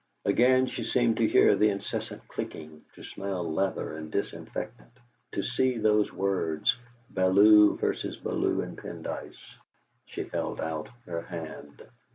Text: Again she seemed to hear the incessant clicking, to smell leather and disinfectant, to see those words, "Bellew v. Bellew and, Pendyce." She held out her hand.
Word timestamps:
Again 0.25 0.65
she 0.65 0.83
seemed 0.83 1.17
to 1.17 1.27
hear 1.27 1.55
the 1.55 1.69
incessant 1.69 2.27
clicking, 2.27 2.81
to 2.95 3.03
smell 3.03 3.53
leather 3.53 3.95
and 3.97 4.09
disinfectant, 4.11 4.89
to 5.33 5.43
see 5.43 5.77
those 5.77 6.11
words, 6.11 6.75
"Bellew 7.11 7.77
v. 7.77 8.17
Bellew 8.23 8.61
and, 8.61 8.79
Pendyce." 8.79 9.37
She 10.07 10.23
held 10.23 10.59
out 10.59 10.89
her 11.05 11.21
hand. 11.21 11.83